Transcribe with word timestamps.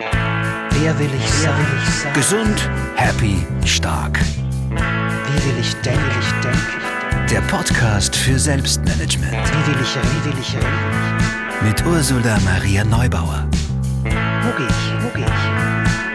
Wer 0.00 0.98
will 0.98 1.10
ich 1.16 1.30
sein? 1.30 1.66
Gesund, 2.14 2.68
happy, 2.96 3.46
stark. 3.64 4.18
Wie 4.18 5.44
will 5.44 5.58
ich 5.60 5.74
denken? 5.76 6.00
Wie 6.00 6.14
will 6.14 6.20
ich 6.20 6.32
denken? 6.42 7.28
Der 7.30 7.40
Podcast 7.42 8.14
für 8.16 8.38
Selbstmanagement 8.38 9.32
Wie 9.32 9.72
will 9.72 9.80
ich? 9.80 9.94
Wie 9.96 10.24
will 10.30 10.38
ich 10.40 10.54
reden? 10.56 11.64
mit 11.64 11.86
Ursula 11.86 12.38
Maria 12.44 12.84
Neubauer. 12.84 13.46
Wo 14.02 14.50
gehe 14.58 14.66
ich? 14.66 15.02
Wo 15.02 15.08
gehe 15.16 15.24
ich? 15.24 16.13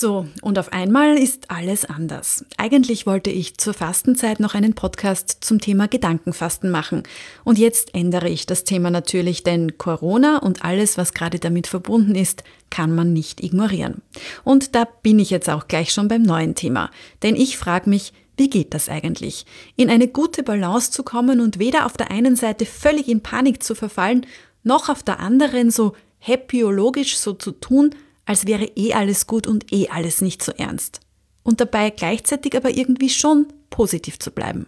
So, 0.00 0.28
und 0.42 0.60
auf 0.60 0.72
einmal 0.72 1.18
ist 1.18 1.50
alles 1.50 1.84
anders. 1.84 2.44
Eigentlich 2.56 3.04
wollte 3.04 3.30
ich 3.30 3.58
zur 3.58 3.74
Fastenzeit 3.74 4.38
noch 4.38 4.54
einen 4.54 4.74
Podcast 4.74 5.38
zum 5.40 5.60
Thema 5.60 5.88
Gedankenfasten 5.88 6.70
machen. 6.70 7.02
Und 7.42 7.58
jetzt 7.58 7.96
ändere 7.96 8.28
ich 8.28 8.46
das 8.46 8.62
Thema 8.62 8.90
natürlich, 8.92 9.42
denn 9.42 9.76
Corona 9.76 10.38
und 10.38 10.64
alles, 10.64 10.98
was 10.98 11.14
gerade 11.14 11.40
damit 11.40 11.66
verbunden 11.66 12.14
ist, 12.14 12.44
kann 12.70 12.94
man 12.94 13.12
nicht 13.12 13.42
ignorieren. 13.42 14.02
Und 14.44 14.76
da 14.76 14.86
bin 15.02 15.18
ich 15.18 15.30
jetzt 15.30 15.50
auch 15.50 15.66
gleich 15.66 15.92
schon 15.92 16.06
beim 16.06 16.22
neuen 16.22 16.54
Thema. 16.54 16.92
Denn 17.24 17.34
ich 17.34 17.58
frage 17.58 17.90
mich, 17.90 18.12
wie 18.36 18.50
geht 18.50 18.74
das 18.74 18.88
eigentlich? 18.88 19.46
In 19.74 19.90
eine 19.90 20.06
gute 20.06 20.44
Balance 20.44 20.92
zu 20.92 21.02
kommen 21.02 21.40
und 21.40 21.58
weder 21.58 21.86
auf 21.86 21.96
der 21.96 22.12
einen 22.12 22.36
Seite 22.36 22.66
völlig 22.66 23.08
in 23.08 23.20
Panik 23.20 23.64
zu 23.64 23.74
verfallen, 23.74 24.26
noch 24.62 24.90
auf 24.90 25.02
der 25.02 25.18
anderen 25.18 25.72
so 25.72 25.94
happyologisch 26.20 27.16
so 27.16 27.32
zu 27.32 27.50
tun, 27.50 27.96
als 28.28 28.46
wäre 28.46 28.66
eh 28.76 28.92
alles 28.92 29.26
gut 29.26 29.46
und 29.46 29.72
eh 29.72 29.88
alles 29.88 30.20
nicht 30.20 30.42
so 30.42 30.52
ernst. 30.52 31.00
Und 31.42 31.62
dabei 31.62 31.88
gleichzeitig 31.88 32.54
aber 32.54 32.68
irgendwie 32.70 33.08
schon 33.08 33.46
positiv 33.70 34.18
zu 34.18 34.30
bleiben. 34.30 34.66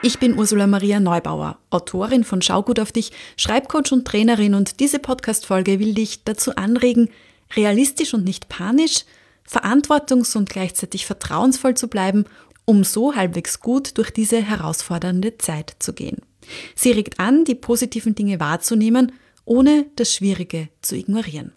Ich 0.00 0.20
bin 0.20 0.38
Ursula 0.38 0.68
Maria 0.68 1.00
Neubauer, 1.00 1.58
Autorin 1.70 2.22
von 2.22 2.40
Schau 2.40 2.62
gut 2.62 2.78
auf 2.78 2.92
dich, 2.92 3.10
Schreibcoach 3.36 3.90
und 3.90 4.06
Trainerin 4.06 4.54
und 4.54 4.78
diese 4.78 5.00
Podcast-Folge 5.00 5.80
will 5.80 5.92
dich 5.92 6.22
dazu 6.22 6.54
anregen, 6.54 7.10
realistisch 7.56 8.14
und 8.14 8.24
nicht 8.24 8.48
panisch, 8.48 9.04
verantwortungs- 9.48 10.36
und 10.36 10.48
gleichzeitig 10.48 11.04
vertrauensvoll 11.04 11.76
zu 11.76 11.88
bleiben, 11.88 12.26
um 12.64 12.84
so 12.84 13.16
halbwegs 13.16 13.58
gut 13.58 13.98
durch 13.98 14.12
diese 14.12 14.40
herausfordernde 14.40 15.36
Zeit 15.38 15.74
zu 15.80 15.92
gehen. 15.92 16.18
Sie 16.76 16.92
regt 16.92 17.18
an, 17.18 17.44
die 17.44 17.56
positiven 17.56 18.14
Dinge 18.14 18.38
wahrzunehmen, 18.38 19.10
ohne 19.44 19.86
das 19.96 20.14
Schwierige 20.14 20.68
zu 20.80 20.94
ignorieren. 20.94 21.52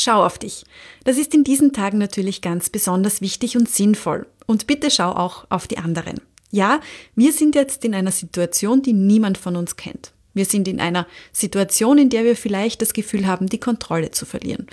Schau 0.00 0.24
auf 0.24 0.38
dich. 0.38 0.64
Das 1.02 1.18
ist 1.18 1.34
in 1.34 1.42
diesen 1.42 1.72
Tagen 1.72 1.98
natürlich 1.98 2.40
ganz 2.40 2.70
besonders 2.70 3.20
wichtig 3.20 3.56
und 3.56 3.68
sinnvoll. 3.68 4.28
Und 4.46 4.68
bitte 4.68 4.92
schau 4.92 5.10
auch 5.10 5.44
auf 5.50 5.66
die 5.66 5.78
anderen. 5.78 6.20
Ja, 6.52 6.80
wir 7.16 7.32
sind 7.32 7.56
jetzt 7.56 7.84
in 7.84 7.96
einer 7.96 8.12
Situation, 8.12 8.80
die 8.80 8.92
niemand 8.92 9.38
von 9.38 9.56
uns 9.56 9.74
kennt. 9.74 10.12
Wir 10.34 10.44
sind 10.44 10.68
in 10.68 10.78
einer 10.78 11.08
Situation, 11.32 11.98
in 11.98 12.10
der 12.10 12.22
wir 12.22 12.36
vielleicht 12.36 12.80
das 12.80 12.92
Gefühl 12.92 13.26
haben, 13.26 13.48
die 13.48 13.58
Kontrolle 13.58 14.12
zu 14.12 14.24
verlieren. 14.24 14.68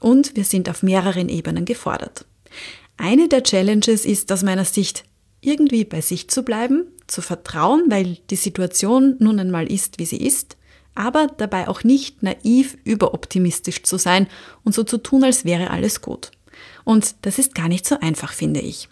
Und 0.00 0.34
wir 0.34 0.42
sind 0.42 0.68
auf 0.68 0.82
mehreren 0.82 1.28
Ebenen 1.28 1.66
gefordert. 1.66 2.26
Eine 2.96 3.28
der 3.28 3.44
Challenges 3.44 4.04
ist 4.04 4.32
aus 4.32 4.42
meiner 4.42 4.64
Sicht, 4.64 5.04
irgendwie 5.40 5.84
bei 5.84 6.00
sich 6.00 6.28
zu 6.30 6.42
bleiben, 6.42 6.88
zu 7.06 7.22
vertrauen, 7.22 7.84
weil 7.90 8.18
die 8.28 8.36
Situation 8.36 9.14
nun 9.20 9.38
einmal 9.38 9.70
ist, 9.70 10.00
wie 10.00 10.06
sie 10.06 10.20
ist, 10.20 10.56
aber 10.94 11.26
dabei 11.26 11.68
auch 11.68 11.84
nicht 11.84 12.22
naiv 12.22 12.76
überoptimistisch 12.84 13.82
zu 13.82 13.98
sein 13.98 14.28
und 14.64 14.74
so 14.74 14.84
zu 14.84 14.98
tun, 14.98 15.24
als 15.24 15.44
wäre 15.44 15.70
alles 15.70 16.00
gut. 16.00 16.30
Und 16.84 17.16
das 17.22 17.38
ist 17.38 17.54
gar 17.54 17.68
nicht 17.68 17.86
so 17.86 17.98
einfach, 18.00 18.32
finde 18.32 18.60
ich. 18.60 18.88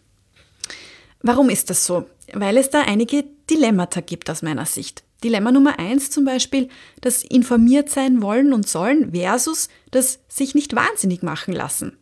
Warum 1.23 1.51
ist 1.51 1.71
das 1.71 1.87
so? 1.87 2.07
Weil 2.33 2.57
es 2.57 2.71
da 2.71 2.83
einige 2.83 3.25
Dilemmata 3.49 4.01
gibt 4.01 4.29
aus 4.31 4.43
meiner 4.43 4.67
Sicht. 4.67 5.05
Dilemma 5.23 5.53
Nummer 5.53 5.79
eins 5.79 6.11
zum 6.11 6.25
Beispiel, 6.25 6.69
das 7.01 7.23
informiert 7.23 7.91
sein 7.91 8.23
wollen 8.23 8.53
und 8.53 8.69
sollen 8.69 9.13
versus 9.13 9.69
das 9.93 10.19
sich 10.29 10.55
nicht 10.55 10.75
wahnsinnig 10.75 11.23
machen 11.23 11.55
lassen. 11.55 11.97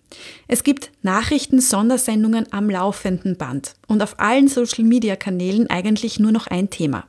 Es 0.48 0.64
gibt 0.64 0.90
Nachrichten-Sondersendungen 1.02 2.50
am 2.50 2.70
laufenden 2.70 3.36
Band 3.36 3.74
und 3.86 4.02
auf 4.02 4.18
allen 4.18 4.48
Social-Media-Kanälen 4.48 5.68
eigentlich 5.68 6.18
nur 6.18 6.32
noch 6.32 6.46
ein 6.46 6.70
Thema. 6.70 7.06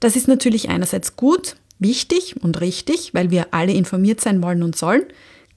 Das 0.00 0.16
ist 0.16 0.28
natürlich 0.28 0.68
einerseits 0.68 1.16
gut, 1.16 1.56
wichtig 1.78 2.36
und 2.42 2.60
richtig, 2.60 3.14
weil 3.14 3.30
wir 3.30 3.48
alle 3.52 3.72
informiert 3.72 4.20
sein 4.20 4.42
wollen 4.42 4.62
und 4.62 4.76
sollen. 4.76 5.04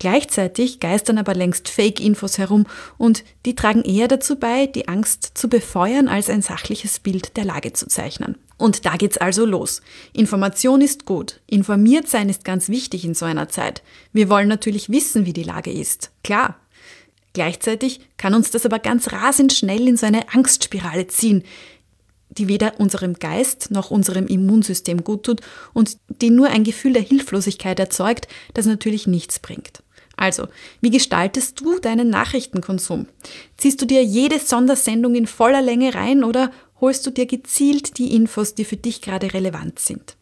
Gleichzeitig 0.01 0.79
geistern 0.79 1.19
aber 1.19 1.35
längst 1.35 1.69
Fake-Infos 1.69 2.39
herum 2.39 2.65
und 2.97 3.23
die 3.45 3.53
tragen 3.53 3.83
eher 3.83 4.07
dazu 4.07 4.35
bei, 4.35 4.65
die 4.65 4.87
Angst 4.87 5.33
zu 5.35 5.47
befeuern, 5.47 6.07
als 6.07 6.27
ein 6.27 6.41
sachliches 6.41 6.97
Bild 6.99 7.37
der 7.37 7.45
Lage 7.45 7.73
zu 7.73 7.87
zeichnen. 7.87 8.35
Und 8.57 8.87
da 8.87 8.95
geht's 8.95 9.19
also 9.19 9.45
los. 9.45 9.83
Information 10.13 10.81
ist 10.81 11.05
gut. 11.05 11.39
Informiert 11.45 12.07
sein 12.07 12.29
ist 12.29 12.43
ganz 12.45 12.67
wichtig 12.69 13.05
in 13.05 13.13
so 13.13 13.25
einer 13.25 13.49
Zeit. 13.49 13.83
Wir 14.11 14.27
wollen 14.27 14.47
natürlich 14.47 14.89
wissen, 14.89 15.27
wie 15.27 15.33
die 15.33 15.43
Lage 15.43 15.71
ist. 15.71 16.09
Klar. 16.23 16.57
Gleichzeitig 17.33 18.01
kann 18.17 18.33
uns 18.33 18.49
das 18.49 18.65
aber 18.65 18.79
ganz 18.79 19.11
rasend 19.11 19.53
schnell 19.53 19.87
in 19.87 19.97
so 19.97 20.07
eine 20.07 20.33
Angstspirale 20.33 21.07
ziehen, 21.07 21.43
die 22.37 22.47
weder 22.47 22.79
unserem 22.79 23.13
Geist 23.13 23.71
noch 23.71 23.91
unserem 23.91 24.27
Immunsystem 24.27 25.03
gut 25.03 25.23
tut 25.23 25.41
und 25.73 25.97
die 26.21 26.29
nur 26.29 26.49
ein 26.49 26.63
Gefühl 26.63 26.93
der 26.93 27.01
Hilflosigkeit 27.01 27.79
erzeugt, 27.79 28.27
das 28.53 28.65
natürlich 28.65 29.07
nichts 29.07 29.39
bringt. 29.39 29.83
Also, 30.17 30.47
wie 30.81 30.91
gestaltest 30.91 31.59
du 31.59 31.79
deinen 31.79 32.09
Nachrichtenkonsum? 32.09 33.07
Ziehst 33.57 33.81
du 33.81 33.85
dir 33.85 34.03
jede 34.03 34.39
Sondersendung 34.39 35.15
in 35.15 35.25
voller 35.25 35.61
Länge 35.61 35.95
rein 35.95 36.23
oder 36.23 36.51
holst 36.79 37.05
du 37.05 37.11
dir 37.11 37.25
gezielt 37.25 37.97
die 37.97 38.13
Infos, 38.15 38.53
die 38.53 38.65
für 38.65 38.77
dich 38.77 39.01
gerade 39.01 39.33
relevant 39.33 39.79
sind? 39.79 40.15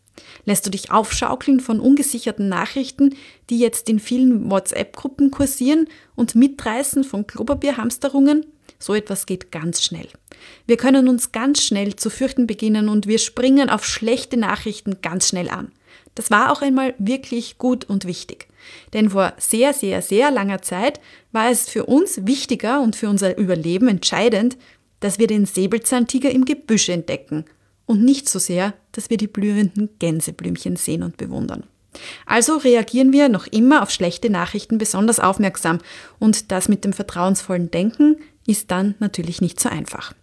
Lässt 0.46 0.66
du 0.66 0.70
dich 0.70 0.92
aufschaukeln 0.92 1.60
von 1.60 1.80
ungesicherten 1.80 2.50
Nachrichten, 2.50 3.16
die 3.50 3.60
jetzt 3.60 3.90
in 3.90 4.00
vielen 4.00 4.50
WhatsApp-Gruppen 4.50 5.32
kursieren 5.32 5.88
und 6.16 6.36
mitreißen 6.36 7.04
von 7.04 7.28
Klopapierhamsterungen? 7.28 8.46
So 8.78 8.94
etwas 8.94 9.26
geht 9.26 9.52
ganz 9.52 9.84
schnell. 9.84 10.08
Wir 10.68 10.78
können 10.78 11.08
uns 11.08 11.32
ganz 11.32 11.64
schnell 11.64 11.96
zu 11.96 12.10
fürchten 12.10 12.48
beginnen 12.48 12.90
und 12.90 13.08
wir 13.08 13.20
springen 13.20 13.70
auf 13.70 13.86
schlechte 13.86 14.38
Nachrichten 14.38 15.02
ganz 15.02 15.30
schnell 15.30 15.50
an. 15.50 15.72
Das 16.16 16.32
war 16.32 16.52
auch 16.52 16.62
einmal 16.62 16.96
wirklich 16.98 17.58
gut 17.58 17.86
und 17.86 18.06
wichtig. 18.06 18.48
Denn 18.94 19.12
vor 19.12 19.34
sehr, 19.38 19.74
sehr, 19.74 20.02
sehr 20.02 20.32
langer 20.32 20.62
Zeit 20.62 21.00
war 21.32 21.50
es 21.50 21.70
für 21.70 21.86
uns 21.86 22.26
wichtiger 22.26 22.82
und 22.82 22.96
für 22.96 23.10
unser 23.10 23.38
Überleben 23.38 23.88
entscheidend, 23.88 24.58
dass 25.00 25.20
wir 25.20 25.28
den 25.28 25.46
Säbelzahntiger 25.46 26.30
im 26.30 26.46
Gebüsch 26.46 26.90
entdecken 26.90 27.46
und 27.86 28.04
nicht 28.04 28.28
so 28.30 28.38
sehr, 28.38 28.74
dass 28.92 29.10
wir 29.10 29.18
die 29.18 29.28
blühenden 29.28 29.90
Gänseblümchen 30.00 30.76
sehen 30.76 31.04
und 31.04 31.18
bewundern. 31.18 31.64
Also 32.26 32.58
reagieren 32.58 33.12
wir 33.14 33.30
noch 33.30 33.48
immer 33.48 33.82
auf 33.82 33.90
schlechte 33.90 34.30
Nachrichten 34.30 34.78
besonders 34.78 35.20
aufmerksam 35.20 35.80
und 36.20 36.52
das 36.52 36.70
mit 36.70 36.86
dem 36.86 36.94
vertrauensvollen 36.94 37.72
Denken 37.72 38.18
ist 38.46 38.72
dann 38.72 38.96
natürlich 39.00 39.42
nicht 39.42 39.60
so 39.60 39.70
einfach. 39.70 40.14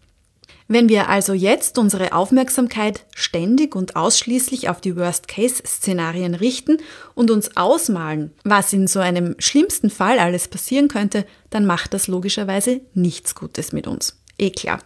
Wenn 0.69 0.89
wir 0.89 1.09
also 1.09 1.33
jetzt 1.33 1.79
unsere 1.79 2.13
Aufmerksamkeit 2.13 3.05
ständig 3.15 3.77
und 3.77 3.95
ausschließlich 3.95 4.69
auf 4.69 4.81
die 4.81 4.97
Worst-Case-Szenarien 4.97 6.35
richten 6.35 6.79
und 7.15 7.31
uns 7.31 7.57
ausmalen, 7.57 8.33
was 8.43 8.73
in 8.73 8.89
so 8.89 8.99
einem 8.99 9.37
schlimmsten 9.39 9.91
Fall 9.91 10.19
alles 10.19 10.49
passieren 10.49 10.89
könnte, 10.89 11.25
dann 11.51 11.67
macht 11.67 11.95
das 11.95 12.09
logischerweise 12.09 12.81
nichts 12.95 13.37
Gutes 13.37 13.73
mit 13.73 13.87
uns. 13.87 14.21
Eh 14.39 14.51
klar. 14.51 14.81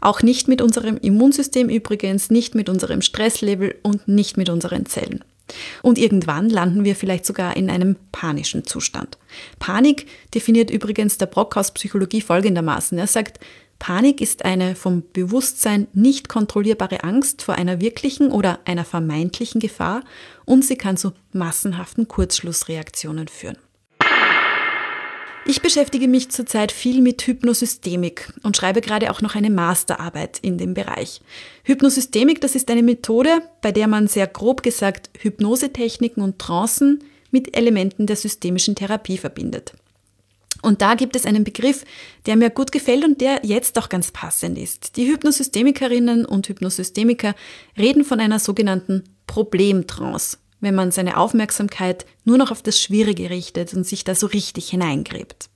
Auch 0.00 0.22
nicht 0.22 0.46
mit 0.46 0.62
unserem 0.62 0.96
Immunsystem 0.98 1.68
übrigens, 1.68 2.30
nicht 2.30 2.54
mit 2.54 2.68
unserem 2.68 3.02
Stresslevel 3.02 3.74
und 3.82 4.06
nicht 4.06 4.36
mit 4.36 4.48
unseren 4.48 4.86
Zellen. 4.86 5.24
Und 5.82 5.98
irgendwann 5.98 6.48
landen 6.48 6.84
wir 6.84 6.96
vielleicht 6.96 7.26
sogar 7.26 7.56
in 7.56 7.68
einem 7.68 7.96
panischen 8.12 8.64
Zustand. 8.64 9.18
Panik 9.58 10.06
definiert 10.32 10.70
übrigens 10.70 11.18
der 11.18 11.26
Brock 11.26 11.56
aus 11.56 11.72
Psychologie 11.72 12.22
folgendermaßen. 12.22 12.96
Er 12.96 13.06
sagt, 13.06 13.40
Panik 13.84 14.22
ist 14.22 14.46
eine 14.46 14.76
vom 14.76 15.02
Bewusstsein 15.12 15.88
nicht 15.92 16.30
kontrollierbare 16.30 17.04
Angst 17.04 17.42
vor 17.42 17.56
einer 17.56 17.82
wirklichen 17.82 18.32
oder 18.32 18.60
einer 18.64 18.86
vermeintlichen 18.86 19.60
Gefahr 19.60 20.02
und 20.46 20.64
sie 20.64 20.76
kann 20.76 20.96
zu 20.96 21.12
massenhaften 21.32 22.08
Kurzschlussreaktionen 22.08 23.28
führen. 23.28 23.58
Ich 25.44 25.60
beschäftige 25.60 26.08
mich 26.08 26.30
zurzeit 26.30 26.72
viel 26.72 27.02
mit 27.02 27.26
Hypnosystemik 27.26 28.32
und 28.42 28.56
schreibe 28.56 28.80
gerade 28.80 29.10
auch 29.10 29.20
noch 29.20 29.34
eine 29.34 29.50
Masterarbeit 29.50 30.38
in 30.40 30.56
dem 30.56 30.72
Bereich. 30.72 31.20
Hypnosystemik, 31.64 32.40
das 32.40 32.54
ist 32.54 32.70
eine 32.70 32.82
Methode, 32.82 33.42
bei 33.60 33.70
der 33.70 33.86
man 33.86 34.08
sehr 34.08 34.28
grob 34.28 34.62
gesagt 34.62 35.10
Hypnosetechniken 35.18 36.22
und 36.22 36.38
Trancen 36.38 37.04
mit 37.30 37.54
Elementen 37.54 38.06
der 38.06 38.16
systemischen 38.16 38.76
Therapie 38.76 39.18
verbindet. 39.18 39.74
Und 40.64 40.82
da 40.82 40.94
gibt 40.94 41.14
es 41.14 41.26
einen 41.26 41.44
Begriff, 41.44 41.84
der 42.26 42.36
mir 42.36 42.50
gut 42.50 42.72
gefällt 42.72 43.04
und 43.04 43.20
der 43.20 43.40
jetzt 43.44 43.78
auch 43.78 43.88
ganz 43.88 44.10
passend 44.10 44.58
ist. 44.58 44.96
Die 44.96 45.06
Hypnosystemikerinnen 45.06 46.24
und 46.24 46.48
Hypnosystemiker 46.48 47.34
reden 47.78 48.04
von 48.04 48.20
einer 48.20 48.38
sogenannten 48.38 49.04
Problemtrance 49.26 50.38
wenn 50.64 50.74
man 50.74 50.90
seine 50.90 51.18
Aufmerksamkeit 51.18 52.06
nur 52.24 52.38
noch 52.38 52.50
auf 52.50 52.62
das 52.62 52.80
Schwierige 52.80 53.30
richtet 53.30 53.74
und 53.74 53.86
sich 53.86 54.02
da 54.02 54.14
so 54.14 54.26
richtig 54.26 54.70
hineingräbt. 54.70 55.50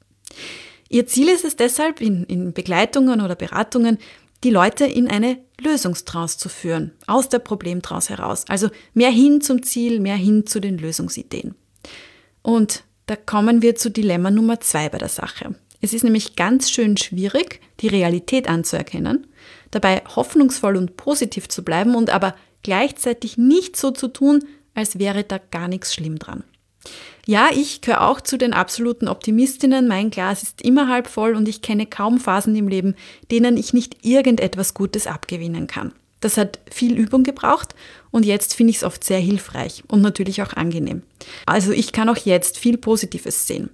Ihr 0.89 1.07
Ziel 1.07 1.29
ist 1.29 1.45
es 1.45 1.57
deshalb 1.57 2.01
in, 2.01 2.25
in 2.25 2.53
Begleitungen 2.53 3.21
oder 3.21 3.35
Beratungen, 3.35 3.99
die 4.45 4.51
Leute 4.51 4.85
in 4.85 5.09
eine 5.09 5.39
Lösungstrance 5.61 6.39
zu 6.39 6.49
führen, 6.49 6.93
aus 7.07 7.29
der 7.29 7.41
Problemtrance 7.41 8.11
heraus. 8.11 8.45
Also 8.49 8.69
mehr 8.95 9.11
hin 9.11 9.41
zum 9.41 9.63
Ziel, 9.65 9.99
mehr 9.99 10.17
hin 10.17 10.47
zu 10.47 10.61
den 10.61 10.79
Lösungsideen. 10.79 11.57
Und 12.43 12.85
da 13.09 13.17
kommen 13.17 13.63
wir 13.63 13.75
zu 13.75 13.91
Dilemma 13.91 14.31
Nummer 14.31 14.61
zwei 14.61 14.89
bei 14.91 14.99
der 14.99 15.09
Sache. 15.09 15.55
Es 15.81 15.95
ist 15.95 16.05
nämlich 16.05 16.37
ganz 16.37 16.71
schön 16.71 16.97
schwierig, 16.97 17.61
die 17.81 17.89
Realität 17.89 18.49
anzuerkennen, 18.49 19.27
dabei 19.71 20.03
hoffnungsvoll 20.15 20.77
und 20.77 20.97
positiv 20.97 21.49
zu 21.49 21.65
bleiben 21.65 21.95
und 21.95 22.11
aber 22.11 22.35
gleichzeitig 22.63 23.39
nicht 23.39 23.77
so 23.77 23.93
zu 23.93 24.09
tun, 24.09 24.45
als 24.75 24.99
wäre 24.99 25.25
da 25.25 25.39
gar 25.39 25.69
nichts 25.69 25.95
schlimm 25.95 26.19
dran. 26.19 26.45
Ja, 27.27 27.49
ich 27.53 27.81
gehöre 27.81 28.09
auch 28.09 28.21
zu 28.21 28.37
den 28.37 28.53
absoluten 28.53 29.09
Optimistinnen. 29.09 29.89
Mein 29.89 30.11
Glas 30.11 30.43
ist 30.43 30.63
immer 30.63 30.89
halb 30.89 31.09
voll 31.09 31.35
und 31.35 31.49
ich 31.49 31.63
kenne 31.63 31.87
kaum 31.87 32.19
Phasen 32.19 32.57
im 32.57 32.69
Leben, 32.69 32.95
denen 33.31 33.57
ich 33.57 33.73
nicht 33.73 34.05
irgendetwas 34.05 34.75
Gutes 34.75 35.07
abgewinnen 35.07 35.67
kann. 35.67 35.93
Das 36.21 36.37
hat 36.37 36.59
viel 36.71 36.97
Übung 36.97 37.23
gebraucht 37.23 37.75
und 38.11 38.27
jetzt 38.27 38.55
finde 38.55 38.71
ich 38.71 38.79
es 38.79 38.85
oft 38.85 39.05
sehr 39.05 39.21
hilfreich 39.21 39.85
und 39.89 40.01
natürlich 40.01 40.43
auch 40.43 40.53
angenehm. 40.53 41.03
Also 41.47 41.73
ich 41.73 41.93
kann 41.93 42.09
auch 42.09 42.17
jetzt 42.17 42.59
viel 42.59 42.77
Positives 42.77 43.47
sehen. 43.47 43.71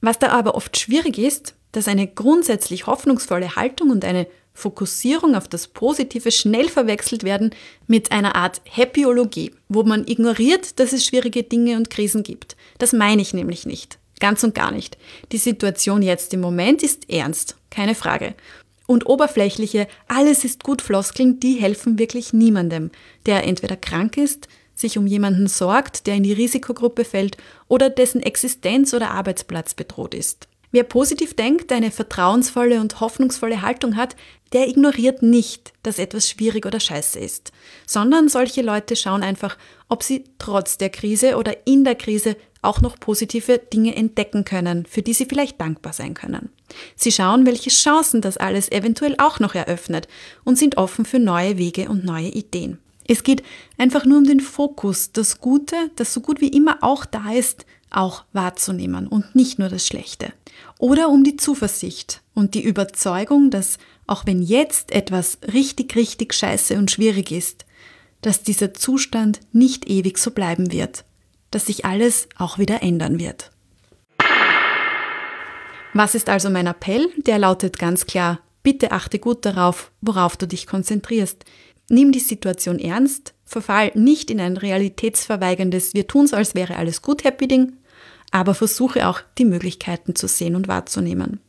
Was 0.00 0.18
da 0.18 0.28
aber 0.28 0.54
oft 0.54 0.78
schwierig 0.78 1.18
ist, 1.18 1.54
dass 1.72 1.88
eine 1.88 2.06
grundsätzlich 2.06 2.86
hoffnungsvolle 2.86 3.56
Haltung 3.56 3.90
und 3.90 4.04
eine 4.04 4.26
Fokussierung 4.54 5.36
auf 5.36 5.46
das 5.48 5.68
Positive 5.68 6.32
schnell 6.32 6.68
verwechselt 6.68 7.22
werden 7.22 7.54
mit 7.86 8.10
einer 8.10 8.34
Art 8.34 8.60
Happyologie, 8.64 9.52
wo 9.68 9.84
man 9.84 10.06
ignoriert, 10.06 10.80
dass 10.80 10.92
es 10.92 11.04
schwierige 11.04 11.44
Dinge 11.44 11.76
und 11.76 11.90
Krisen 11.90 12.24
gibt. 12.24 12.56
Das 12.78 12.92
meine 12.92 13.22
ich 13.22 13.34
nämlich 13.34 13.66
nicht. 13.66 13.98
Ganz 14.18 14.42
und 14.42 14.56
gar 14.56 14.72
nicht. 14.72 14.98
Die 15.30 15.38
Situation 15.38 16.02
jetzt 16.02 16.34
im 16.34 16.40
Moment 16.40 16.82
ist 16.82 17.08
ernst, 17.08 17.56
keine 17.70 17.94
Frage. 17.94 18.34
Und 18.88 19.04
oberflächliche 19.04 19.86
Alles 20.08 20.46
ist 20.46 20.64
gut 20.64 20.80
Floskeln, 20.80 21.38
die 21.40 21.56
helfen 21.56 21.98
wirklich 21.98 22.32
niemandem, 22.32 22.90
der 23.26 23.44
entweder 23.44 23.76
krank 23.76 24.16
ist, 24.16 24.48
sich 24.74 24.96
um 24.96 25.06
jemanden 25.06 25.46
sorgt, 25.46 26.06
der 26.06 26.14
in 26.14 26.22
die 26.22 26.32
Risikogruppe 26.32 27.04
fällt 27.04 27.36
oder 27.68 27.90
dessen 27.90 28.22
Existenz 28.22 28.94
oder 28.94 29.10
Arbeitsplatz 29.10 29.74
bedroht 29.74 30.14
ist. 30.14 30.48
Wer 30.70 30.84
positiv 30.84 31.34
denkt, 31.34 31.70
eine 31.70 31.90
vertrauensvolle 31.90 32.80
und 32.80 33.00
hoffnungsvolle 33.00 33.60
Haltung 33.60 33.94
hat, 33.94 34.16
der 34.54 34.68
ignoriert 34.68 35.22
nicht, 35.22 35.74
dass 35.82 35.98
etwas 35.98 36.26
schwierig 36.26 36.64
oder 36.64 36.80
scheiße 36.80 37.18
ist, 37.18 37.52
sondern 37.86 38.28
solche 38.30 38.62
Leute 38.62 38.96
schauen 38.96 39.22
einfach, 39.22 39.58
ob 39.90 40.02
sie 40.02 40.24
trotz 40.38 40.78
der 40.78 40.88
Krise 40.88 41.36
oder 41.36 41.66
in 41.66 41.84
der 41.84 41.94
Krise 41.94 42.36
auch 42.62 42.80
noch 42.80 42.98
positive 42.98 43.58
Dinge 43.58 43.94
entdecken 43.94 44.44
können, 44.44 44.86
für 44.86 45.02
die 45.02 45.14
sie 45.14 45.26
vielleicht 45.26 45.60
dankbar 45.60 45.92
sein 45.92 46.14
können. 46.14 46.50
Sie 46.96 47.12
schauen, 47.12 47.46
welche 47.46 47.70
Chancen 47.70 48.20
das 48.20 48.36
alles 48.36 48.70
eventuell 48.70 49.14
auch 49.18 49.40
noch 49.40 49.54
eröffnet 49.54 50.08
und 50.44 50.58
sind 50.58 50.76
offen 50.76 51.04
für 51.04 51.18
neue 51.18 51.58
Wege 51.58 51.88
und 51.88 52.04
neue 52.04 52.28
Ideen. 52.28 52.78
Es 53.06 53.22
geht 53.22 53.42
einfach 53.78 54.04
nur 54.04 54.18
um 54.18 54.24
den 54.24 54.40
Fokus, 54.40 55.12
das 55.12 55.40
Gute, 55.40 55.76
das 55.96 56.12
so 56.12 56.20
gut 56.20 56.40
wie 56.40 56.48
immer 56.48 56.78
auch 56.82 57.06
da 57.06 57.32
ist, 57.32 57.64
auch 57.90 58.24
wahrzunehmen 58.34 59.06
und 59.06 59.34
nicht 59.34 59.58
nur 59.58 59.70
das 59.70 59.86
Schlechte. 59.86 60.32
Oder 60.78 61.08
um 61.08 61.24
die 61.24 61.36
Zuversicht 61.36 62.20
und 62.34 62.54
die 62.54 62.62
Überzeugung, 62.62 63.50
dass 63.50 63.78
auch 64.06 64.26
wenn 64.26 64.42
jetzt 64.42 64.92
etwas 64.92 65.38
richtig, 65.54 65.96
richtig 65.96 66.34
scheiße 66.34 66.76
und 66.76 66.90
schwierig 66.90 67.32
ist, 67.32 67.64
dass 68.20 68.42
dieser 68.42 68.74
Zustand 68.74 69.40
nicht 69.52 69.88
ewig 69.88 70.18
so 70.18 70.30
bleiben 70.30 70.72
wird, 70.72 71.04
dass 71.50 71.66
sich 71.66 71.84
alles 71.84 72.28
auch 72.36 72.58
wieder 72.58 72.82
ändern 72.82 73.18
wird. 73.18 73.50
Was 75.94 76.14
ist 76.14 76.28
also 76.28 76.50
mein 76.50 76.66
Appell? 76.66 77.08
Der 77.16 77.38
lautet 77.38 77.78
ganz 77.78 78.06
klar, 78.06 78.40
bitte 78.62 78.92
achte 78.92 79.18
gut 79.18 79.44
darauf, 79.44 79.90
worauf 80.00 80.36
du 80.36 80.46
dich 80.46 80.66
konzentrierst. 80.66 81.44
Nimm 81.88 82.12
die 82.12 82.20
Situation 82.20 82.78
ernst, 82.78 83.34
verfall 83.44 83.92
nicht 83.94 84.30
in 84.30 84.40
ein 84.40 84.56
realitätsverweigerndes 84.58 85.94
Wir 85.94 86.06
tun 86.06 86.26
so, 86.26 86.36
als 86.36 86.54
wäre 86.54 86.76
alles 86.76 87.00
gut 87.00 87.24
Happy 87.24 87.48
Ding, 87.48 87.72
aber 88.30 88.54
versuche 88.54 89.08
auch 89.08 89.20
die 89.38 89.46
Möglichkeiten 89.46 90.14
zu 90.14 90.28
sehen 90.28 90.54
und 90.54 90.68
wahrzunehmen. 90.68 91.40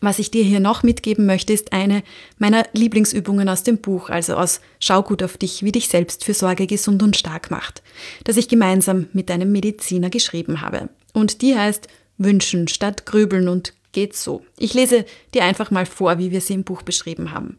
Was 0.00 0.18
ich 0.18 0.30
dir 0.30 0.42
hier 0.42 0.60
noch 0.60 0.82
mitgeben 0.82 1.26
möchte, 1.26 1.52
ist 1.52 1.72
eine 1.74 2.02
meiner 2.38 2.64
Lieblingsübungen 2.72 3.48
aus 3.50 3.64
dem 3.64 3.78
Buch, 3.78 4.08
also 4.08 4.34
aus 4.34 4.60
Schau 4.78 5.02
gut 5.02 5.22
auf 5.22 5.36
dich, 5.36 5.62
wie 5.62 5.72
dich 5.72 5.88
selbst 5.88 6.24
für 6.24 6.32
Sorge 6.32 6.66
gesund 6.66 7.02
und 7.02 7.16
stark 7.16 7.50
macht, 7.50 7.82
das 8.24 8.38
ich 8.38 8.48
gemeinsam 8.48 9.08
mit 9.12 9.30
einem 9.30 9.52
Mediziner 9.52 10.08
geschrieben 10.08 10.62
habe. 10.62 10.88
Und 11.12 11.42
die 11.42 11.54
heißt 11.54 11.88
Wünschen 12.16 12.68
statt 12.68 13.04
Grübeln 13.04 13.48
und 13.48 13.74
geht 13.92 14.16
so. 14.16 14.42
Ich 14.56 14.72
lese 14.72 15.04
dir 15.34 15.44
einfach 15.44 15.70
mal 15.70 15.86
vor, 15.86 16.18
wie 16.18 16.30
wir 16.30 16.40
sie 16.40 16.54
im 16.54 16.64
Buch 16.64 16.82
beschrieben 16.82 17.32
haben. 17.32 17.58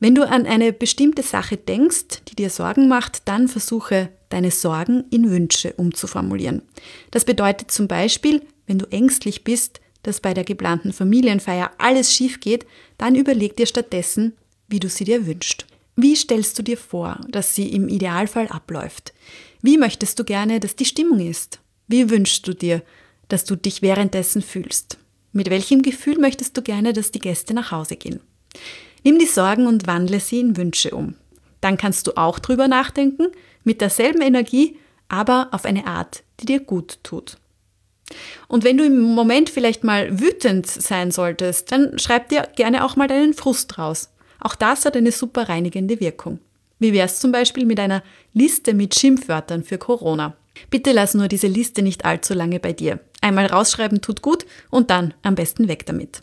Wenn 0.00 0.14
du 0.14 0.28
an 0.28 0.46
eine 0.46 0.72
bestimmte 0.72 1.22
Sache 1.22 1.56
denkst, 1.56 2.22
die 2.28 2.36
dir 2.36 2.50
Sorgen 2.50 2.88
macht, 2.88 3.28
dann 3.28 3.48
versuche 3.48 4.10
deine 4.28 4.50
Sorgen 4.50 5.04
in 5.10 5.30
Wünsche 5.30 5.72
umzuformulieren. 5.74 6.62
Das 7.12 7.24
bedeutet 7.24 7.70
zum 7.70 7.88
Beispiel, 7.88 8.42
wenn 8.66 8.78
du 8.78 8.86
ängstlich 8.86 9.44
bist, 9.44 9.80
dass 10.02 10.20
bei 10.20 10.34
der 10.34 10.44
geplanten 10.44 10.92
Familienfeier 10.92 11.70
alles 11.78 12.12
schief 12.12 12.40
geht, 12.40 12.66
dann 12.98 13.14
überleg 13.14 13.56
dir 13.56 13.66
stattdessen, 13.66 14.34
wie 14.68 14.80
du 14.80 14.88
sie 14.88 15.04
dir 15.04 15.26
wünschst. 15.26 15.66
Wie 15.96 16.14
stellst 16.14 16.58
du 16.58 16.62
dir 16.62 16.76
vor, 16.76 17.20
dass 17.28 17.54
sie 17.54 17.70
im 17.70 17.88
Idealfall 17.88 18.48
abläuft? 18.48 19.14
Wie 19.62 19.78
möchtest 19.78 20.18
du 20.18 20.24
gerne, 20.24 20.60
dass 20.60 20.76
die 20.76 20.84
Stimmung 20.84 21.20
ist? 21.20 21.60
Wie 21.88 22.10
wünschst 22.10 22.46
du 22.46 22.52
dir, 22.52 22.82
dass 23.28 23.44
du 23.44 23.56
dich 23.56 23.82
währenddessen 23.82 24.42
fühlst? 24.42 24.98
Mit 25.32 25.50
welchem 25.50 25.82
Gefühl 25.82 26.18
möchtest 26.18 26.56
du 26.56 26.62
gerne, 26.62 26.92
dass 26.92 27.12
die 27.12 27.18
Gäste 27.18 27.54
nach 27.54 27.70
Hause 27.70 27.96
gehen? 27.96 28.20
Nimm 29.04 29.18
die 29.18 29.26
Sorgen 29.26 29.66
und 29.66 29.86
wandle 29.86 30.20
sie 30.20 30.40
in 30.40 30.56
Wünsche 30.56 30.90
um. 30.90 31.14
Dann 31.60 31.76
kannst 31.76 32.06
du 32.06 32.16
auch 32.16 32.38
drüber 32.38 32.68
nachdenken, 32.68 33.28
mit 33.64 33.80
derselben 33.80 34.20
Energie, 34.20 34.78
aber 35.08 35.48
auf 35.52 35.64
eine 35.64 35.86
Art, 35.86 36.22
die 36.40 36.46
dir 36.46 36.60
gut 36.60 36.98
tut. 37.02 37.38
Und 38.48 38.64
wenn 38.64 38.78
du 38.78 38.84
im 38.84 39.00
Moment 39.00 39.50
vielleicht 39.50 39.84
mal 39.84 40.20
wütend 40.20 40.66
sein 40.66 41.10
solltest, 41.10 41.72
dann 41.72 41.98
schreib 41.98 42.28
dir 42.28 42.48
gerne 42.54 42.84
auch 42.84 42.96
mal 42.96 43.08
deinen 43.08 43.34
Frust 43.34 43.78
raus. 43.78 44.10
Auch 44.40 44.54
das 44.54 44.84
hat 44.84 44.96
eine 44.96 45.12
super 45.12 45.48
reinigende 45.48 46.00
Wirkung. 46.00 46.38
Wie 46.78 46.92
wär's 46.92 47.20
zum 47.20 47.32
Beispiel 47.32 47.64
mit 47.64 47.80
einer 47.80 48.02
Liste 48.32 48.74
mit 48.74 48.94
Schimpfwörtern 48.94 49.64
für 49.64 49.78
Corona? 49.78 50.36
Bitte 50.70 50.92
lass 50.92 51.14
nur 51.14 51.28
diese 51.28 51.48
Liste 51.48 51.82
nicht 51.82 52.04
allzu 52.04 52.34
lange 52.34 52.60
bei 52.60 52.72
dir. 52.72 53.00
Einmal 53.20 53.46
rausschreiben 53.46 54.00
tut 54.02 54.22
gut 54.22 54.46
und 54.70 54.90
dann 54.90 55.14
am 55.22 55.34
besten 55.34 55.68
weg 55.68 55.86
damit. 55.86 56.22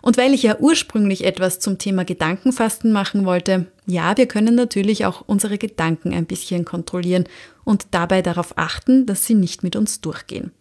Und 0.00 0.16
weil 0.16 0.34
ich 0.34 0.42
ja 0.42 0.58
ursprünglich 0.58 1.24
etwas 1.24 1.60
zum 1.60 1.78
Thema 1.78 2.04
Gedankenfasten 2.04 2.90
machen 2.90 3.24
wollte, 3.24 3.66
ja, 3.86 4.16
wir 4.16 4.26
können 4.26 4.54
natürlich 4.54 5.06
auch 5.06 5.22
unsere 5.26 5.58
Gedanken 5.58 6.12
ein 6.12 6.26
bisschen 6.26 6.64
kontrollieren 6.64 7.24
und 7.64 7.86
dabei 7.92 8.22
darauf 8.22 8.58
achten, 8.58 9.06
dass 9.06 9.24
sie 9.24 9.34
nicht 9.34 9.62
mit 9.62 9.76
uns 9.76 10.00
durchgehen. 10.00 10.52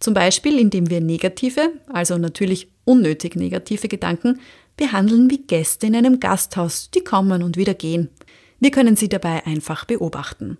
Zum 0.00 0.14
Beispiel, 0.14 0.58
indem 0.58 0.90
wir 0.90 1.00
negative, 1.00 1.72
also 1.92 2.18
natürlich 2.18 2.68
unnötig 2.84 3.36
negative 3.36 3.88
Gedanken 3.88 4.40
behandeln 4.76 5.30
wie 5.30 5.38
Gäste 5.38 5.86
in 5.86 5.96
einem 5.96 6.20
Gasthaus, 6.20 6.90
die 6.90 7.00
kommen 7.00 7.42
und 7.42 7.56
wieder 7.56 7.74
gehen. 7.74 8.08
Wir 8.60 8.70
können 8.70 8.96
sie 8.96 9.08
dabei 9.08 9.44
einfach 9.44 9.84
beobachten. 9.84 10.58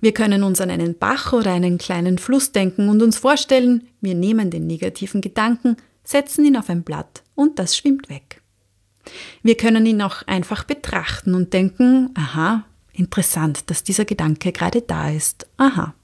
Wir 0.00 0.12
können 0.12 0.42
uns 0.42 0.60
an 0.60 0.70
einen 0.70 0.96
Bach 0.96 1.32
oder 1.32 1.52
einen 1.52 1.78
kleinen 1.78 2.18
Fluss 2.18 2.52
denken 2.52 2.88
und 2.88 3.02
uns 3.02 3.18
vorstellen, 3.18 3.88
wir 4.00 4.14
nehmen 4.14 4.50
den 4.50 4.66
negativen 4.66 5.20
Gedanken, 5.20 5.76
setzen 6.02 6.44
ihn 6.44 6.56
auf 6.56 6.70
ein 6.70 6.82
Blatt 6.82 7.22
und 7.34 7.58
das 7.58 7.76
schwimmt 7.76 8.08
weg. 8.08 8.40
Wir 9.42 9.56
können 9.56 9.86
ihn 9.86 10.02
auch 10.02 10.22
einfach 10.26 10.64
betrachten 10.64 11.34
und 11.34 11.52
denken, 11.52 12.10
aha, 12.14 12.64
interessant, 12.92 13.70
dass 13.70 13.84
dieser 13.84 14.04
Gedanke 14.04 14.52
gerade 14.52 14.82
da 14.82 15.10
ist. 15.10 15.46
Aha. 15.56 15.94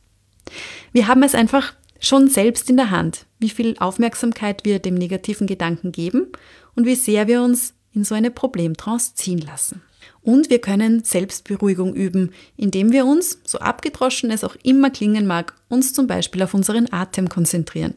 Wir 0.93 1.09
haben 1.09 1.23
es 1.23 1.35
einfach 1.35 1.75
schon 2.00 2.29
selbst 2.29 2.69
in 2.71 2.76
der 2.76 2.91
Hand, 2.91 3.26
wie 3.38 3.50
viel 3.50 3.76
Aufmerksamkeit 3.79 4.65
wir 4.65 4.79
dem 4.79 4.95
negativen 4.95 5.47
Gedanken 5.47 5.93
geben 5.93 6.29
und 6.75 6.87
wie 6.87 6.95
sehr 6.95 7.26
wir 7.26 7.43
uns 7.43 7.75
in 7.93 8.05
so 8.05 8.15
eine 8.15 8.31
Problemtrance 8.31 9.15
ziehen 9.15 9.38
lassen. 9.38 9.83
Und 10.23 10.50
wir 10.50 10.61
können 10.61 11.03
Selbstberuhigung 11.05 11.95
üben, 11.95 12.33
indem 12.57 12.93
wir 12.93 13.07
uns, 13.07 13.41
so 13.45 13.59
abgedroschen 13.59 14.31
es 14.31 14.45
auch 14.45 14.57
immer 14.62 14.91
klingen 14.91 15.26
mag, 15.26 15.55
uns 15.69 15.93
zum 15.93 16.07
Beispiel 16.07 16.43
auf 16.43 16.55
unseren 16.55 16.93
Atem 16.93 17.29
konzentrieren 17.29 17.95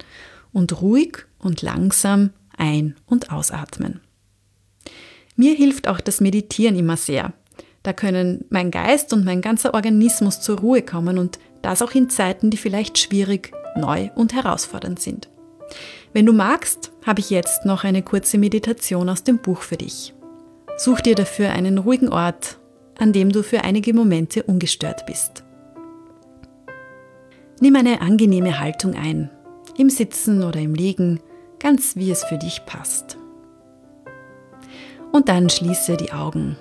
und 0.54 0.82
ruhig 0.82 1.26
und 1.40 1.62
langsam 1.62 2.32
ein- 2.58 2.96
und 3.06 3.32
ausatmen. 3.32 4.00
Mir 5.36 5.54
hilft 5.56 5.88
auch 5.88 6.02
das 6.02 6.22
Meditieren 6.22 6.78
immer 6.78 6.98
sehr. 6.98 7.34
Da 7.84 7.94
können 7.94 8.46
mein 8.50 8.72
Geist 8.72 9.14
und 9.14 9.24
mein 9.26 9.42
ganzer 9.42 9.74
Organismus 9.74 10.42
zur 10.42 10.60
Ruhe 10.60 10.82
kommen 10.82 11.18
und 11.18 11.40
das 11.62 11.82
auch 11.82 11.92
in 11.92 12.10
Zeiten, 12.10 12.50
die 12.50 12.58
vielleicht 12.58 12.98
schwierig, 12.98 13.52
neu 13.80 14.10
und 14.16 14.34
herausfordernd 14.34 15.00
sind. 15.00 15.30
Wenn 16.14 16.26
du 16.26 16.34
magst, 16.34 16.92
habe 17.06 17.20
ich 17.20 17.30
jetzt 17.30 17.66
noch 17.66 17.84
eine 17.84 18.02
kurze 18.02 18.38
Meditation 18.38 19.10
aus 19.10 19.24
dem 19.24 19.40
Buch 19.40 19.62
für 19.62 19.78
dich. 19.78 20.14
Such 20.78 21.02
dir 21.02 21.16
dafür 21.16 21.50
einen 21.50 21.78
ruhigen 21.78 22.10
Ort, 22.10 22.58
an 22.98 23.14
dem 23.14 23.32
du 23.32 23.44
für 23.44 23.64
einige 23.64 23.94
Momente 23.94 24.44
ungestört 24.44 25.06
bist. 25.06 25.44
Nimm 27.60 27.76
eine 27.76 28.02
angenehme 28.02 28.60
Haltung 28.60 28.96
ein, 28.96 29.30
im 29.78 29.90
Sitzen 29.90 30.44
oder 30.44 30.60
im 30.60 30.74
Liegen, 30.74 31.20
ganz 31.60 31.96
wie 31.96 32.10
es 32.12 32.24
für 32.24 32.38
dich 32.38 32.66
passt. 32.66 33.18
Und 35.12 35.28
dann 35.28 35.50
schließe 35.50 35.98
die 35.98 36.12
Augen. 36.12 36.56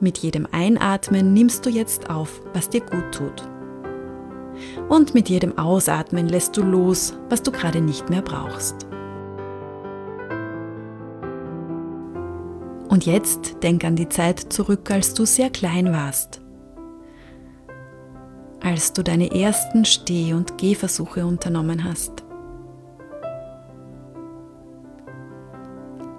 Mit 0.00 0.18
jedem 0.18 0.46
Einatmen 0.50 1.32
nimmst 1.32 1.64
du 1.64 1.70
jetzt 1.70 2.10
auf, 2.10 2.42
was 2.52 2.68
dir 2.68 2.80
gut 2.80 3.12
tut. 3.12 3.48
Und 4.88 5.14
mit 5.14 5.28
jedem 5.28 5.58
Ausatmen 5.58 6.28
lässt 6.28 6.56
du 6.56 6.62
los, 6.62 7.14
was 7.28 7.42
du 7.42 7.50
gerade 7.50 7.80
nicht 7.80 8.10
mehr 8.10 8.22
brauchst. 8.22 8.86
Und 12.88 13.04
jetzt 13.04 13.62
denk 13.62 13.84
an 13.84 13.96
die 13.96 14.08
Zeit 14.08 14.40
zurück, 14.52 14.90
als 14.90 15.12
du 15.12 15.26
sehr 15.26 15.50
klein 15.50 15.92
warst. 15.92 16.40
Als 18.62 18.92
du 18.92 19.02
deine 19.02 19.32
ersten 19.32 19.84
Steh- 19.84 20.32
und 20.32 20.56
Gehversuche 20.56 21.26
unternommen 21.26 21.84
hast. 21.84 22.24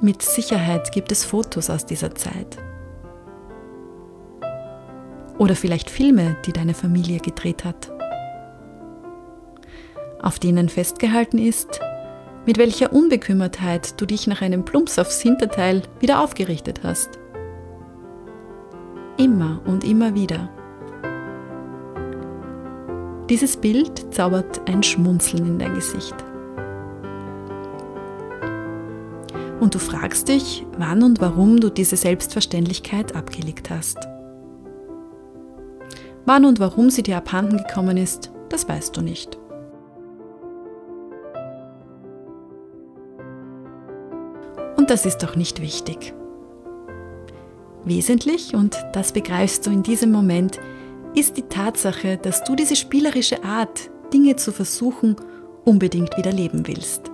Mit 0.01 0.21
Sicherheit 0.21 0.91
gibt 0.91 1.11
es 1.11 1.25
Fotos 1.25 1.71
aus 1.71 1.85
dieser 1.85 2.13
Zeit. 2.13 2.57
Oder 5.39 5.55
vielleicht 5.55 5.89
Filme, 5.89 6.37
die 6.45 6.53
deine 6.53 6.75
Familie 6.75 7.19
gedreht 7.19 7.65
hat. 7.65 7.96
Auf 10.21 10.39
denen 10.39 10.69
festgehalten 10.69 11.37
ist, 11.37 11.79
mit 12.45 12.57
welcher 12.57 12.93
Unbekümmertheit 12.93 13.99
du 13.99 14.05
dich 14.05 14.25
nach 14.25 14.41
einem 14.41 14.63
Plumps 14.63 14.97
aufs 14.97 15.21
Hinterteil 15.21 15.83
wieder 15.99 16.21
aufgerichtet 16.21 16.81
hast. 16.83 17.19
Immer 19.17 19.61
und 19.65 19.83
immer 19.83 20.15
wieder. 20.15 20.49
Dieses 23.29 23.57
Bild 23.57 24.13
zaubert 24.13 24.61
ein 24.69 24.81
Schmunzeln 24.83 25.45
in 25.45 25.59
dein 25.59 25.73
Gesicht. 25.73 26.15
Und 29.59 29.75
du 29.75 29.79
fragst 29.79 30.29
dich, 30.29 30.65
wann 30.77 31.03
und 31.03 31.19
warum 31.19 31.59
du 31.59 31.69
diese 31.69 31.97
Selbstverständlichkeit 31.97 33.15
abgelegt 33.15 33.69
hast. 33.69 33.97
Wann 36.25 36.45
und 36.45 36.59
warum 36.59 36.89
sie 36.89 37.03
dir 37.03 37.17
abhanden 37.17 37.57
gekommen 37.57 37.97
ist, 37.97 38.31
das 38.49 38.69
weißt 38.69 38.95
du 38.95 39.01
nicht. 39.01 39.37
Und 44.87 44.91
das 44.91 45.05
ist 45.05 45.21
doch 45.21 45.35
nicht 45.35 45.61
wichtig. 45.61 46.13
Wesentlich, 47.83 48.55
und 48.55 48.77
das 48.93 49.11
begreifst 49.11 49.67
du 49.67 49.69
in 49.69 49.83
diesem 49.83 50.13
Moment, 50.13 50.61
ist 51.13 51.35
die 51.35 51.41
Tatsache, 51.41 52.15
dass 52.15 52.45
du 52.45 52.55
diese 52.55 52.77
spielerische 52.77 53.43
Art, 53.43 53.89
Dinge 54.13 54.37
zu 54.37 54.53
versuchen, 54.53 55.17
unbedingt 55.65 56.15
wieder 56.15 56.31
leben 56.31 56.65
willst. 56.67 57.11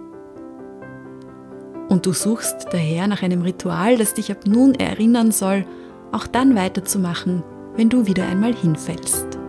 Und 1.90 2.06
du 2.06 2.14
suchst 2.14 2.68
daher 2.70 3.08
nach 3.08 3.24
einem 3.24 3.42
Ritual, 3.42 3.98
das 3.98 4.14
dich 4.14 4.30
ab 4.30 4.46
nun 4.46 4.76
erinnern 4.76 5.32
soll, 5.32 5.66
auch 6.12 6.28
dann 6.28 6.56
weiterzumachen, 6.56 7.42
wenn 7.76 7.90
du 7.90 8.06
wieder 8.06 8.28
einmal 8.28 8.54
hinfällst. 8.54 9.40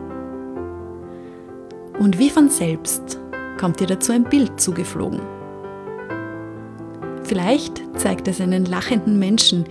Und 1.98 2.18
wie 2.18 2.30
von 2.30 2.48
selbst 2.48 3.20
kommt 3.60 3.80
dir 3.80 3.86
dazu 3.86 4.12
ein 4.12 4.24
Bild 4.24 4.58
zugeflogen. 4.58 5.33
Vielleicht 7.24 7.82
zeigt 7.96 8.28
es 8.28 8.40
einen 8.40 8.66
lachenden 8.66 9.18
Menschen, 9.18 9.64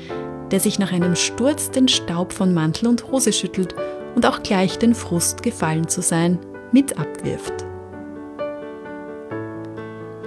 der 0.51 0.59
sich 0.59 0.79
nach 0.79 0.91
einem 0.91 1.15
Sturz 1.15 1.71
den 1.71 1.87
Staub 1.87 2.33
von 2.33 2.53
Mantel 2.53 2.87
und 2.87 3.11
Hose 3.11 3.31
schüttelt 3.31 3.75
und 4.15 4.25
auch 4.25 4.43
gleich 4.43 4.77
den 4.79 4.95
Frust 4.95 5.43
gefallen 5.43 5.87
zu 5.87 6.01
sein 6.01 6.39
mit 6.71 6.97
abwirft. 6.97 7.53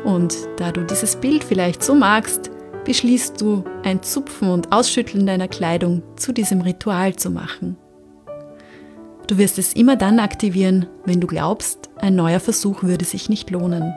Und 0.05 0.37
da 0.57 0.71
du 0.71 0.83
dieses 0.83 1.17
Bild 1.17 1.43
vielleicht 1.43 1.83
so 1.83 1.95
magst, 1.95 2.51
beschließt 2.85 3.41
du, 3.41 3.65
ein 3.83 4.05
Zupfen 4.05 4.49
und 4.49 4.73
Ausschütteln 4.73 5.27
deiner 5.27 5.49
Kleidung 5.49 6.03
zu 6.15 6.33
diesem 6.33 6.61
Ritual 6.61 7.17
zu 7.17 7.31
machen. 7.31 7.77
Du 9.27 9.39
wirst 9.39 9.59
es 9.59 9.73
immer 9.73 9.97
dann 9.97 10.21
aktivieren, 10.21 10.87
wenn 11.05 11.21
du 11.21 11.27
glaubst, 11.27 11.91
ein 11.97 12.15
neuer 12.15 12.39
Versuch 12.39 12.85
würde 12.85 13.05
sich 13.05 13.29
nicht 13.29 13.51
lohnen. 13.51 13.93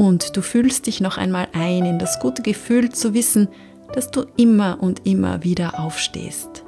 Und 0.00 0.34
du 0.34 0.40
fühlst 0.40 0.86
dich 0.86 1.02
noch 1.02 1.18
einmal 1.18 1.48
ein 1.52 1.84
in 1.84 1.98
das 1.98 2.20
gute 2.20 2.40
Gefühl 2.40 2.88
zu 2.88 3.12
wissen, 3.12 3.48
dass 3.92 4.10
du 4.10 4.24
immer 4.38 4.78
und 4.80 5.06
immer 5.06 5.44
wieder 5.44 5.78
aufstehst. 5.78 6.64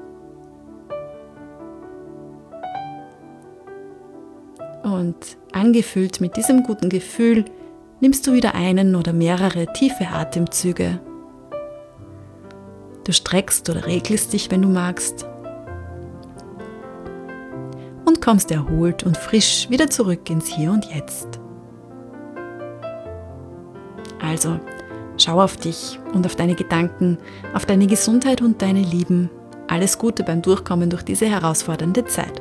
Und 4.82 5.16
angefüllt 5.50 6.20
mit 6.20 6.36
diesem 6.36 6.62
guten 6.62 6.90
Gefühl 6.90 7.46
nimmst 8.02 8.26
du 8.26 8.34
wieder 8.34 8.54
einen 8.54 8.94
oder 8.96 9.14
mehrere 9.14 9.64
tiefe 9.72 10.08
Atemzüge. 10.08 11.00
Du 13.04 13.14
streckst 13.14 13.70
oder 13.70 13.86
regelst 13.86 14.34
dich, 14.34 14.50
wenn 14.50 14.60
du 14.60 14.68
magst. 14.68 15.24
Und 18.04 18.20
kommst 18.20 18.50
erholt 18.50 19.04
und 19.04 19.16
frisch 19.16 19.70
wieder 19.70 19.88
zurück 19.88 20.28
ins 20.28 20.48
Hier 20.48 20.70
und 20.70 20.84
Jetzt. 20.84 21.41
Also, 24.32 24.58
schau 25.18 25.42
auf 25.42 25.58
dich 25.58 26.00
und 26.14 26.24
auf 26.24 26.36
deine 26.36 26.54
Gedanken, 26.54 27.18
auf 27.52 27.66
deine 27.66 27.86
Gesundheit 27.86 28.40
und 28.40 28.62
deine 28.62 28.80
Lieben. 28.80 29.28
Alles 29.68 29.98
Gute 29.98 30.24
beim 30.24 30.40
Durchkommen 30.40 30.88
durch 30.88 31.02
diese 31.02 31.26
herausfordernde 31.26 32.06
Zeit. 32.06 32.40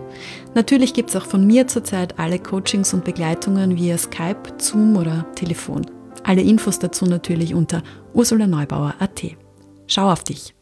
Natürlich 0.55 0.93
gibt 0.93 1.09
es 1.09 1.17
auch 1.17 1.25
von 1.25 1.45
mir 1.45 1.67
zurzeit 1.67 2.17
alle 2.17 2.39
Coachings 2.39 2.93
und 2.93 3.03
Begleitungen 3.03 3.75
via 3.75 3.97
Skype, 3.97 4.53
Zoom 4.57 4.95
oder 4.95 5.25
Telefon. 5.35 5.85
Alle 6.23 6.41
Infos 6.41 6.79
dazu 6.79 7.05
natürlich 7.05 7.53
unter 7.53 7.83
ursulaneubauer.at. 8.13 9.21
Schau 9.87 10.09
auf 10.09 10.23
dich. 10.23 10.53